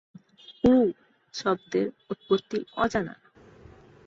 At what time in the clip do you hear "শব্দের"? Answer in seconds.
1.33-1.87